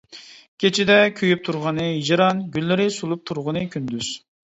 [0.63, 4.15] كېچىدە كۆيۈپ تۇرغىنى ھىجران، گۈللىرى سولۇپ تۇرغىنى كۈندۈز.